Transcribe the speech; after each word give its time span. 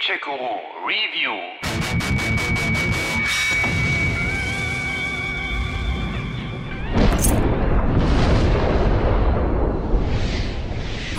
Tchekuru 0.00 0.86
Review. 0.86 1.79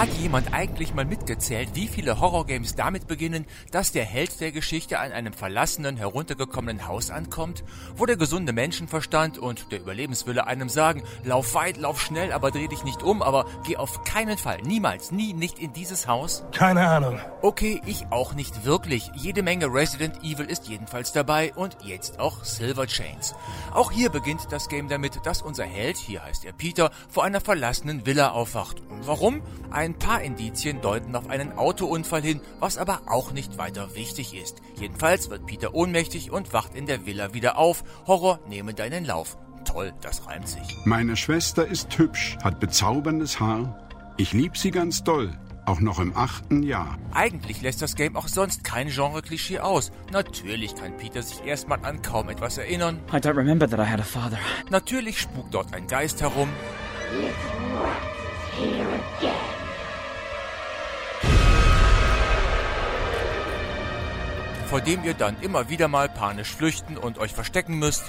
Hat 0.01 0.09
jemand 0.13 0.51
eigentlich 0.51 0.95
mal 0.95 1.05
mitgezählt, 1.05 1.75
wie 1.75 1.87
viele 1.87 2.19
Horrorgames 2.19 2.73
damit 2.73 3.05
beginnen, 3.05 3.45
dass 3.69 3.91
der 3.91 4.03
Held 4.03 4.41
der 4.41 4.51
Geschichte 4.51 4.97
an 4.97 5.11
einem 5.11 5.31
verlassenen, 5.31 5.95
heruntergekommenen 5.95 6.87
Haus 6.87 7.11
ankommt, 7.11 7.63
wo 7.95 8.07
der 8.07 8.17
gesunde 8.17 8.51
Menschenverstand 8.51 9.37
und 9.37 9.71
der 9.71 9.79
Überlebenswille 9.79 10.47
einem 10.47 10.69
sagen, 10.69 11.03
lauf 11.23 11.53
weit, 11.53 11.77
lauf 11.77 12.01
schnell, 12.01 12.31
aber 12.31 12.49
dreh 12.49 12.67
dich 12.67 12.83
nicht 12.83 13.03
um, 13.03 13.21
aber 13.21 13.45
geh 13.63 13.77
auf 13.77 14.03
keinen 14.03 14.39
Fall, 14.39 14.63
niemals, 14.63 15.11
nie, 15.11 15.33
nicht 15.33 15.59
in 15.59 15.71
dieses 15.71 16.07
Haus? 16.07 16.45
Keine 16.51 16.87
Ahnung. 16.87 17.19
Okay, 17.43 17.79
ich 17.85 18.07
auch 18.09 18.33
nicht 18.33 18.65
wirklich. 18.65 19.11
Jede 19.13 19.43
Menge 19.43 19.67
Resident 19.67 20.23
Evil 20.23 20.47
ist 20.47 20.67
jedenfalls 20.67 21.11
dabei 21.11 21.53
und 21.53 21.77
jetzt 21.83 22.19
auch 22.19 22.43
Silver 22.43 22.87
Chains. 22.87 23.35
Auch 23.71 23.91
hier 23.91 24.09
beginnt 24.09 24.47
das 24.49 24.67
Game 24.67 24.89
damit, 24.89 25.19
dass 25.25 25.43
unser 25.43 25.65
Held, 25.65 25.97
hier 25.97 26.23
heißt 26.23 26.43
er 26.43 26.53
Peter, 26.53 26.89
vor 27.07 27.23
einer 27.23 27.39
verlassenen 27.39 28.07
Villa 28.07 28.31
aufwacht. 28.31 28.81
Warum? 29.03 29.43
Ein 29.69 29.90
paar 29.93 30.21
Indizien 30.21 30.81
deuten 30.81 31.15
auf 31.15 31.29
einen 31.29 31.57
Autounfall 31.57 32.21
hin, 32.21 32.41
was 32.59 32.77
aber 32.77 33.01
auch 33.07 33.31
nicht 33.31 33.57
weiter 33.57 33.95
wichtig 33.95 34.33
ist. 34.33 34.61
Jedenfalls 34.79 35.29
wird 35.29 35.45
Peter 35.45 35.73
ohnmächtig 35.73 36.31
und 36.31 36.53
wacht 36.53 36.75
in 36.75 36.85
der 36.85 37.05
Villa 37.05 37.33
wieder 37.33 37.57
auf. 37.57 37.83
Horror 38.07 38.39
nehme 38.47 38.73
deinen 38.73 39.05
Lauf. 39.05 39.37
Toll, 39.65 39.93
das 40.01 40.27
reimt 40.27 40.47
sich. 40.47 40.77
Meine 40.85 41.15
Schwester 41.15 41.67
ist 41.67 41.97
hübsch, 41.97 42.37
hat 42.43 42.59
bezauberndes 42.59 43.39
Haar. 43.39 43.87
Ich 44.17 44.33
lieb 44.33 44.57
sie 44.57 44.71
ganz 44.71 45.03
doll, 45.03 45.31
auch 45.65 45.79
noch 45.79 45.99
im 45.99 46.15
achten 46.15 46.63
Jahr. 46.63 46.97
Eigentlich 47.13 47.61
lässt 47.61 47.81
das 47.81 47.95
Game 47.95 48.15
auch 48.15 48.27
sonst 48.27 48.63
kein 48.63 48.89
Genre-Klischee 48.89 49.59
aus. 49.59 49.91
Natürlich 50.11 50.75
kann 50.75 50.97
Peter 50.97 51.21
sich 51.23 51.43
erstmal 51.45 51.83
an 51.85 52.01
kaum 52.01 52.29
etwas 52.29 52.57
erinnern. 52.57 52.99
I 53.11 53.17
don't 53.17 53.37
remember 53.37 53.69
that 53.69 53.79
I 53.79 53.89
had 53.89 53.99
a 53.99 54.03
father. 54.03 54.39
Natürlich 54.69 55.19
spukt 55.19 55.53
dort 55.53 55.73
ein 55.73 55.87
Geist 55.87 56.21
herum. 56.21 56.49
Vor 64.71 64.79
dem 64.79 65.03
ihr 65.03 65.13
dann 65.13 65.35
immer 65.41 65.67
wieder 65.67 65.89
mal 65.89 66.07
panisch 66.07 66.47
flüchten 66.47 66.95
und 66.95 67.17
euch 67.17 67.33
verstecken 67.33 67.77
müsst. 67.77 68.05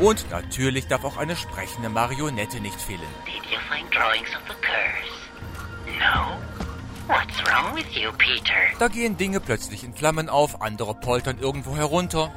Und 0.00 0.28
natürlich 0.32 0.88
darf 0.88 1.04
auch 1.04 1.18
eine 1.18 1.36
sprechende 1.36 1.88
Marionette 1.88 2.60
nicht 2.60 2.80
fehlen. 2.80 3.00
Did 3.26 3.48
you 3.48 3.60
find 3.70 3.94
drawings 3.94 4.28
of 4.34 4.42
the 4.48 4.54
curse? 4.60 5.14
No? 6.00 6.36
What's 7.06 7.38
wrong 7.46 7.76
with 7.76 7.86
you, 7.94 8.10
Peter? 8.18 8.54
Da 8.80 8.88
gehen 8.88 9.16
Dinge 9.16 9.38
plötzlich 9.38 9.84
in 9.84 9.94
Flammen 9.94 10.28
auf, 10.28 10.60
andere 10.60 10.96
poltern 10.96 11.38
irgendwo 11.38 11.76
herunter. 11.76 12.32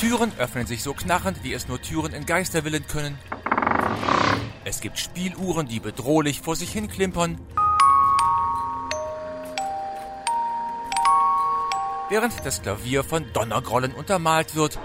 Türen 0.00 0.32
öffnen 0.38 0.66
sich 0.66 0.82
so 0.82 0.94
knarrend, 0.94 1.42
wie 1.42 1.52
es 1.52 1.68
nur 1.68 1.82
Türen 1.82 2.14
in 2.14 2.24
Geisterwillen 2.24 2.86
können. 2.86 3.18
Es 4.68 4.82
gibt 4.82 4.98
Spieluhren, 4.98 5.66
die 5.66 5.80
bedrohlich 5.80 6.42
vor 6.42 6.54
sich 6.54 6.70
hin 6.70 6.88
klimpern. 6.88 7.40
Während 12.10 12.34
das 12.44 12.60
Klavier 12.60 13.02
von 13.02 13.24
Donnergrollen 13.32 13.94
untermalt 13.94 14.54
wird. 14.54 14.78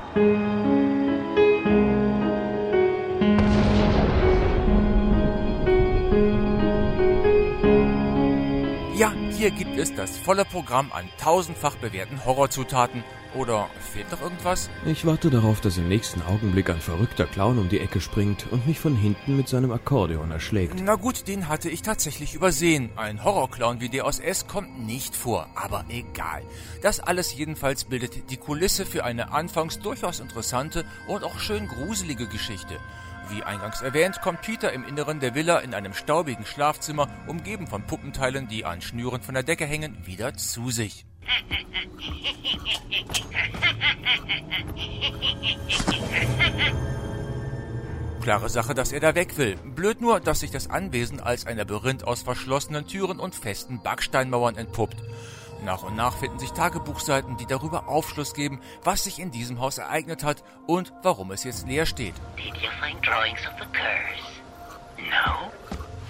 Ja, 8.96 9.12
hier 9.36 9.52
gibt 9.52 9.78
es 9.78 9.94
das 9.96 10.18
volle 10.18 10.46
Programm 10.46 10.94
an 10.94 11.10
tausendfach 11.18 11.76
bewährten 11.76 12.24
Horrorzutaten. 12.24 13.04
Oder 13.36 13.70
fehlt 13.92 14.12
noch 14.12 14.22
irgendwas? 14.22 14.70
Ich 14.86 15.06
warte 15.06 15.30
darauf, 15.30 15.60
dass 15.60 15.78
im 15.78 15.88
nächsten 15.88 16.22
Augenblick 16.22 16.70
ein 16.70 16.80
verrückter 16.80 17.26
Clown 17.26 17.58
um 17.58 17.68
die 17.68 17.80
Ecke 17.80 18.00
springt 18.00 18.46
und 18.52 18.68
mich 18.68 18.80
von 18.80 18.96
hinten 18.96 19.36
mit 19.36 19.48
seinem 19.48 19.72
Akkordeon 19.72 20.30
erschlägt. 20.30 20.76
Na 20.84 20.96
gut, 20.96 21.28
den 21.28 21.48
hatte 21.48 21.70
ich 21.70 21.82
tatsächlich 21.82 22.36
übersehen. 22.36 22.92
Ein 22.96 23.24
Horrorclown 23.24 23.80
wie 23.80 23.90
der 23.90 24.06
aus 24.06 24.20
S 24.20 24.46
kommt 24.48 24.86
nicht 24.86 25.16
vor, 25.16 25.48
aber 25.56 25.86
egal. 25.90 26.44
Das 26.82 27.00
alles 27.00 27.36
jedenfalls 27.36 27.86
bildet 27.86 28.30
die 28.30 28.38
Kulisse 28.38 28.86
für 28.86 29.04
eine 29.04 29.32
anfangs 29.32 29.80
durchaus 29.80 30.20
interessante 30.20 30.86
und 31.08 31.24
auch 31.24 31.40
schön 31.40 31.68
gruselige 31.68 32.28
Geschichte. 32.28 32.78
Wie 33.30 33.42
eingangs 33.42 33.82
erwähnt, 33.82 34.22
kommt 34.22 34.42
Peter 34.42 34.72
im 34.74 34.84
Inneren 34.84 35.20
der 35.20 35.34
Villa 35.34 35.60
in 35.60 35.74
einem 35.74 35.94
staubigen 35.94 36.46
Schlafzimmer, 36.46 37.08
umgeben 37.28 37.68
von 37.68 37.84
Puppenteilen, 37.84 38.48
die 38.48 38.66
an 38.66 38.82
Schnüren 38.82 39.22
von 39.22 39.34
der 39.34 39.44
Decke 39.44 39.66
hängen, 39.66 39.98
wieder 40.06 40.36
zu 40.36 40.70
sich. 40.70 41.06
Klare 48.24 48.48
Sache, 48.48 48.74
dass 48.74 48.94
er 48.94 49.02
da 49.02 49.16
weg 49.16 49.38
will. 49.38 49.58
Blöd 49.58 50.00
nur, 50.00 50.22
dass 50.22 50.40
sich 50.40 50.50
das 50.50 50.70
Anwesen 50.70 51.20
als 51.20 51.46
ein 51.46 51.58
Labyrinth 51.58 52.06
aus 52.06 52.22
verschlossenen 52.22 52.88
Türen 52.88 53.20
und 53.20 53.36
festen 53.36 53.84
Backsteinmauern 53.84 54.56
entpuppt. 54.56 54.96
Nach 55.66 55.84
und 55.84 55.96
nach 55.98 56.18
finden 56.18 56.40
sich 56.40 56.52
Tagebuchseiten, 56.52 57.36
die 57.36 57.46
darüber 57.46 57.90
Aufschluss 57.90 58.34
geben, 58.34 58.62
was 58.84 59.04
sich 59.04 59.20
in 59.20 59.32
diesem 59.32 59.60
Haus 59.60 59.78
ereignet 59.78 60.24
hat 60.24 60.44
und 60.68 60.94
warum 61.04 61.32
es 61.32 61.44
jetzt 61.44 61.68
leer 61.68 61.86
steht. 61.86 62.16
Did 62.38 62.56
you 62.62 62.70
find 62.82 63.06
drawings 63.06 63.46
of 63.46 63.54
the 63.60 63.66
curse? 63.74 64.42
No? 64.98 65.52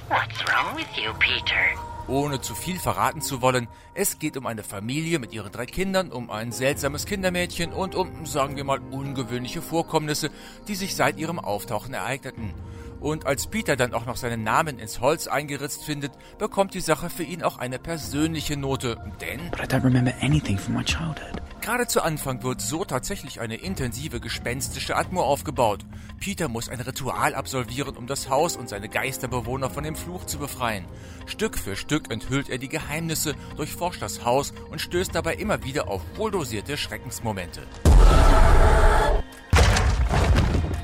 What's 0.10 0.40
wrong 0.48 0.76
with 0.76 0.88
you, 0.96 1.14
Peter? 1.20 1.93
Ohne 2.08 2.42
zu 2.42 2.54
viel 2.54 2.80
verraten 2.80 3.22
zu 3.22 3.42
wollen, 3.42 3.68
es 3.94 4.20
geht 4.20 4.36
um 4.36 4.46
eine 4.46 4.64
Familie 4.64 5.20
mit 5.20 5.34
ihren 5.34 5.52
drei 5.52 5.66
Kindern, 5.66 6.12
um 6.12 6.30
ein 6.30 6.52
seltsames 6.52 7.06
Kindermädchen 7.06 7.72
und 7.72 7.96
um, 7.96 8.26
sagen 8.26 8.58
wir 8.58 8.66
mal, 8.66 8.80
ungewöhnliche 8.80 9.62
Vorkommnisse, 9.62 10.30
die 10.68 10.76
sich 10.76 10.96
seit 10.96 11.18
ihrem 11.18 11.40
Auftauchen 11.40 11.94
ereigneten. 11.94 12.54
Und 13.00 13.26
als 13.26 13.48
Peter 13.48 13.76
dann 13.76 13.94
auch 13.94 14.06
noch 14.06 14.16
seinen 14.16 14.44
Namen 14.44 14.80
ins 14.80 15.02
Holz 15.02 15.28
eingeritzt 15.28 15.84
findet, 15.84 16.14
bekommt 16.38 16.74
die 16.74 16.80
Sache 16.80 17.10
für 17.10 17.24
ihn 17.24 17.44
auch 17.44 17.58
eine 17.58 17.78
persönliche 17.78 18.56
Note. 18.56 18.98
Denn 19.20 19.50
But 19.52 19.60
I 19.62 19.64
don't 19.76 19.84
remember 19.84 20.14
anything 20.22 20.58
from 20.58 20.76
my 20.76 20.84
childhood. 20.84 21.42
gerade 21.60 21.88
zu 21.88 22.02
Anfang 22.02 22.44
wird 22.44 22.62
so 22.62 22.86
tatsächlich 22.86 23.42
eine 23.42 23.56
intensive 23.56 24.20
gespenstische 24.22 24.96
Atmo 24.96 25.22
aufgebaut. 25.22 25.86
Peter 26.24 26.48
muss 26.48 26.70
ein 26.70 26.80
Ritual 26.80 27.36
absolvieren, 27.36 27.98
um 27.98 28.08
das 28.08 28.30
Haus 28.30 28.56
und 28.56 28.70
seine 28.70 28.88
Geisterbewohner 28.88 29.70
von 29.70 29.84
dem 29.84 29.94
Fluch 29.94 30.24
zu 30.24 30.38
befreien. 30.38 30.86
Stück 31.26 31.58
für 31.58 31.76
Stück 31.76 32.10
enthüllt 32.10 32.48
er 32.48 32.60
die 32.60 32.70
Geheimnisse, 32.70 33.36
durchforscht 33.58 34.02
das 34.02 34.24
Haus 34.24 34.54
und 34.72 34.80
stößt 34.80 35.14
dabei 35.14 35.36
immer 35.36 35.66
wieder 35.66 35.90
auf 35.90 36.02
wohldosierte 36.16 36.78
Schreckensmomente. 36.78 37.68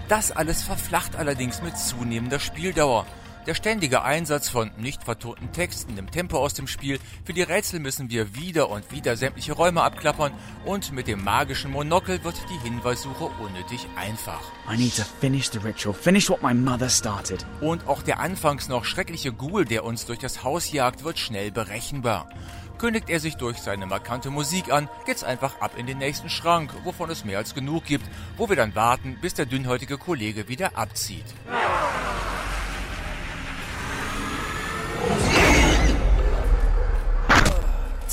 Das 0.10 0.34
alles 0.34 0.62
verflacht 0.62 1.16
allerdings 1.16 1.62
mit 1.62 1.78
zunehmender 1.78 2.42
Spieldauer. 2.42 3.06
Der 3.48 3.56
ständige 3.56 4.04
Einsatz 4.04 4.50
von 4.50 4.70
nicht 4.78 5.04
vertonten 5.04 5.52
Texten 5.54 5.94
nimmt 5.94 6.12
Tempo 6.12 6.38
aus 6.38 6.54
dem 6.54 6.68
Spiel. 6.68 7.00
Für 7.24 7.34
die 7.34 7.42
Rätsel 7.42 7.80
müssen 7.80 8.10
wir 8.10 8.36
wieder 8.36 8.70
und 8.70 8.92
wieder 8.92 9.16
sämtliche 9.16 9.54
Räume 9.54 9.82
abklappern 9.82 10.34
und 10.66 10.92
mit 10.92 11.08
dem 11.08 11.24
magischen 11.24 11.72
Monokel 11.72 12.24
wird 12.24 12.36
die 12.50 12.70
Hinweissuche 12.70 13.32
unnötig 13.42 13.88
einfach. 13.96 14.42
I 14.70 14.78
need 14.78 14.96
to 14.96 15.04
finish 15.22 15.50
the 15.50 15.60
ritual, 15.60 15.94
finish 15.94 16.30
what 16.30 16.44
my 16.44 16.54
mother 16.54 16.90
started. 16.90 17.46
Und 17.62 17.88
auch 17.88 18.04
der 18.04 18.20
anfangs 18.20 18.68
noch 18.68 18.84
schreckliche 18.84 19.32
Ghoul, 19.32 19.66
der 19.66 19.86
uns 19.86 20.06
durch 20.06 20.20
das 20.20 20.44
Haus 20.44 20.72
jagt, 20.72 21.04
wird 21.04 21.18
schnell 21.18 21.52
berechenbar. 21.52 22.30
Kündigt 22.78 23.10
er 23.10 23.20
sich 23.20 23.36
durch 23.36 23.58
seine 23.58 23.86
markante 23.86 24.30
Musik 24.30 24.72
an, 24.72 24.90
geht's 25.06 25.24
einfach 25.24 25.60
ab 25.60 25.72
in 25.78 25.86
den 25.86 25.98
nächsten 25.98 26.30
Schrank, 26.30 26.74
wovon 26.84 27.10
es 27.10 27.26
mehr 27.26 27.38
als 27.38 27.54
genug 27.54 27.86
gibt, 27.86 28.06
wo 28.38 28.48
wir 28.48 28.56
dann 28.56 28.76
warten, 28.76 29.18
bis 29.22 29.34
der 29.34 29.46
dünnhäutige 29.46 29.98
Kollege 29.98 30.48
wieder 30.48 30.78
abzieht. 30.78 31.26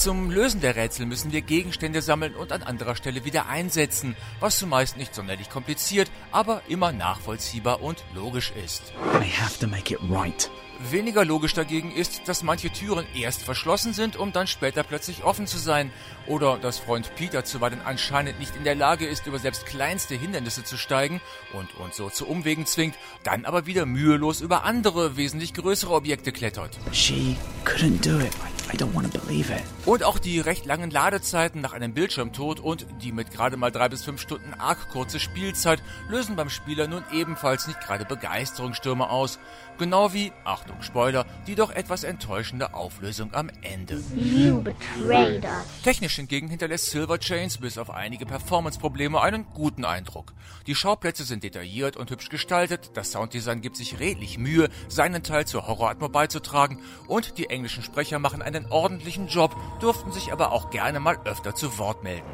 Zum 0.06 0.30
Lösen 0.30 0.60
der 0.60 0.76
Rätsel 0.76 1.04
müssen 1.04 1.32
wir 1.32 1.42
Gegenstände 1.42 2.00
sammeln 2.00 2.36
und 2.36 2.52
an 2.52 2.62
anderer 2.62 2.94
Stelle 2.94 3.24
wieder 3.24 3.48
einsetzen, 3.48 4.14
was 4.38 4.56
zumeist 4.56 4.96
nicht 4.96 5.12
sonderlich 5.12 5.50
kompliziert, 5.50 6.12
aber 6.30 6.62
immer 6.68 6.92
nachvollziehbar 6.92 7.82
und 7.82 8.04
logisch 8.14 8.52
ist. 8.64 8.92
I 9.20 9.28
have 9.28 9.58
to 9.58 9.66
make 9.66 9.92
it 9.92 9.98
right. 10.08 10.48
Weniger 10.92 11.24
logisch 11.24 11.54
dagegen 11.54 11.90
ist, 11.90 12.28
dass 12.28 12.44
manche 12.44 12.70
Türen 12.70 13.04
erst 13.16 13.42
verschlossen 13.42 13.94
sind, 13.94 14.14
um 14.14 14.32
dann 14.32 14.46
später 14.46 14.84
plötzlich 14.84 15.24
offen 15.24 15.48
zu 15.48 15.58
sein. 15.58 15.90
Oder 16.28 16.56
dass 16.56 16.78
Freund 16.78 17.10
Peter 17.16 17.44
zuweilen 17.44 17.80
anscheinend 17.84 18.38
nicht 18.38 18.54
in 18.54 18.62
der 18.62 18.76
Lage 18.76 19.06
ist, 19.06 19.26
über 19.26 19.40
selbst 19.40 19.66
kleinste 19.66 20.14
Hindernisse 20.14 20.62
zu 20.62 20.76
steigen 20.76 21.20
und 21.52 21.74
uns 21.80 21.96
so 21.96 22.10
zu 22.10 22.28
Umwegen 22.28 22.64
zwingt, 22.64 22.94
dann 23.24 23.44
aber 23.44 23.66
wieder 23.66 23.86
mühelos 23.86 24.40
über 24.40 24.62
andere, 24.62 25.16
wesentlich 25.16 25.52
größere 25.52 25.92
Objekte 25.92 26.30
klettert. 26.30 26.78
She 26.92 27.36
couldn't 27.64 28.08
do 28.08 28.20
it. 28.20 28.30
I 28.72 28.76
don't 28.76 28.94
want 28.94 29.12
to 29.12 29.20
believe 29.20 29.52
it. 29.52 29.62
Und 29.84 30.02
auch 30.02 30.18
die 30.18 30.40
recht 30.40 30.66
langen 30.66 30.90
Ladezeiten 30.90 31.60
nach 31.60 31.72
einem 31.72 31.94
Bildschirmtod 31.94 32.58
und 32.58 32.86
die 33.00 33.12
mit 33.12 33.30
gerade 33.30 33.56
mal 33.56 33.70
drei 33.70 33.88
bis 33.88 34.02
fünf 34.02 34.20
Stunden 34.20 34.54
arg 34.54 34.88
kurze 34.90 35.20
Spielzeit 35.20 35.82
lösen 36.08 36.34
beim 36.34 36.50
Spieler 36.50 36.88
nun 36.88 37.04
ebenfalls 37.12 37.68
nicht 37.68 37.80
gerade 37.80 38.04
Begeisterungsstürme 38.04 39.08
aus. 39.08 39.38
Genau 39.78 40.12
wie, 40.14 40.32
Achtung 40.44 40.82
Spoiler, 40.82 41.26
die 41.46 41.54
doch 41.54 41.70
etwas 41.70 42.02
enttäuschende 42.02 42.74
Auflösung 42.74 43.34
am 43.34 43.50
Ende. 43.62 44.02
You 44.14 44.62
betrayed 44.62 45.44
us. 45.44 45.82
Technisch 45.84 46.16
hingegen 46.16 46.48
hinterlässt 46.48 46.90
Silver 46.90 47.18
Chains 47.18 47.58
bis 47.58 47.76
auf 47.76 47.90
einige 47.90 48.26
Performance-Probleme 48.26 49.20
einen 49.20 49.46
guten 49.52 49.84
Eindruck. 49.84 50.32
Die 50.66 50.74
Schauplätze 50.74 51.24
sind 51.24 51.44
detailliert 51.44 51.96
und 51.96 52.10
hübsch 52.10 52.30
gestaltet, 52.30 52.90
das 52.94 53.12
Sounddesign 53.12 53.60
gibt 53.60 53.76
sich 53.76 54.00
redlich 54.00 54.38
Mühe, 54.38 54.70
seinen 54.88 55.22
Teil 55.22 55.46
zur 55.46 55.66
Horroratmo 55.68 56.08
beizutragen 56.08 56.80
und 57.06 57.38
die 57.38 57.50
englischen 57.50 57.82
Sprecher 57.82 58.18
machen 58.18 58.42
einen 58.56 58.70
ordentlichen 58.70 59.28
Job, 59.28 59.54
durften 59.80 60.12
sich 60.12 60.32
aber 60.32 60.52
auch 60.52 60.70
gerne 60.70 61.00
mal 61.00 61.18
öfter 61.24 61.54
zu 61.54 61.78
Wort 61.78 62.02
melden. 62.02 62.26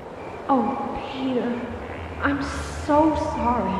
Oh, 0.48 0.76
Peter. 1.12 1.48
I'm 2.22 2.40
so 2.86 3.16
sorry. 3.36 3.70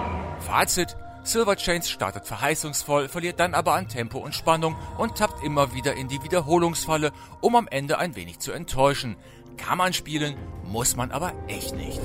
Fazit. 0.41 0.97
Silver 1.25 1.55
Chains 1.55 1.89
startet 1.89 2.27
verheißungsvoll, 2.27 3.09
verliert 3.09 3.39
dann 3.39 3.55
aber 3.55 3.75
an 3.75 3.87
Tempo 3.87 4.19
und 4.19 4.35
Spannung 4.35 4.75
und 4.99 5.17
tappt 5.17 5.45
immer 5.45 5.73
wieder 5.73 5.95
in 5.95 6.09
die 6.09 6.21
Wiederholungsfalle, 6.25 7.13
um 7.41 7.55
am 7.55 7.69
Ende 7.69 7.99
ein 7.99 8.17
wenig 8.17 8.41
zu 8.41 8.51
enttäuschen. 8.51 9.17
Kann 9.57 9.79
man 9.79 9.93
spielen, 9.93 10.37
muss 10.65 10.97
man 10.97 11.13
aber 11.13 11.33
echt 11.47 11.77
nicht. 11.77 12.01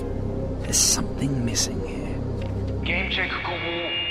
There's 0.62 0.94
something 0.94 1.44
missing 1.44 1.82
here. 1.84 2.08
Gamecheck 2.84 3.32
Guru. 3.44 4.07